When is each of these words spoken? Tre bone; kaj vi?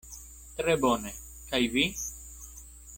Tre 0.61 0.75
bone; 0.85 1.13
kaj 1.51 1.61
vi? 1.77 1.87